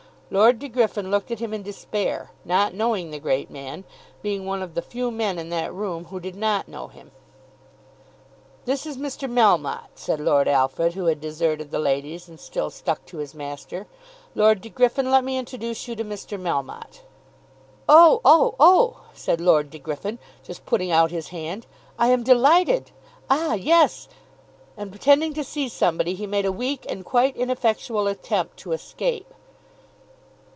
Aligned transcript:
Lord 0.33 0.59
De 0.59 0.69
Griffin 0.69 1.11
looked 1.11 1.29
at 1.29 1.39
him 1.39 1.53
in 1.53 1.61
despair, 1.61 2.31
not 2.45 2.73
knowing 2.73 3.11
the 3.11 3.19
great 3.19 3.51
man, 3.51 3.83
being 4.21 4.45
one 4.45 4.61
of 4.61 4.75
the 4.75 4.81
few 4.81 5.11
men 5.11 5.37
in 5.37 5.49
that 5.49 5.73
room 5.73 6.05
who 6.05 6.21
did 6.21 6.37
not 6.37 6.69
know 6.69 6.87
him. 6.87 7.11
"This 8.63 8.85
is 8.85 8.95
Mr. 8.95 9.29
Melmotte," 9.29 9.89
said 9.95 10.21
Lord 10.21 10.47
Alfred, 10.47 10.93
who 10.93 11.07
had 11.07 11.19
deserted 11.19 11.69
the 11.69 11.79
ladies 11.79 12.29
and 12.29 12.39
still 12.39 12.69
stuck 12.69 13.05
to 13.07 13.17
his 13.17 13.35
master. 13.35 13.87
"Lord 14.33 14.61
De 14.61 14.69
Griffin, 14.69 15.11
let 15.11 15.25
me 15.25 15.37
introduce 15.37 15.85
you 15.89 15.97
to 15.97 16.05
Mr. 16.05 16.39
Melmotte." 16.39 17.01
"Oh 17.89 18.21
oh 18.23 18.55
oh," 18.57 19.01
said 19.13 19.41
Lord 19.41 19.69
De 19.69 19.79
Griffin, 19.79 20.17
just 20.45 20.65
putting 20.65 20.91
out 20.91 21.11
his 21.11 21.27
hand. 21.27 21.67
"I 21.99 22.07
am 22.07 22.23
delighted; 22.23 22.91
ah, 23.29 23.55
yes," 23.55 24.07
and 24.77 24.91
pretending 24.91 25.33
to 25.33 25.43
see 25.43 25.67
somebody, 25.67 26.15
he 26.15 26.25
made 26.25 26.45
a 26.45 26.53
weak 26.53 26.85
and 26.87 27.03
quite 27.03 27.35
ineffectual 27.35 28.07
attempt 28.07 28.55
to 28.59 28.71
escape. 28.71 29.33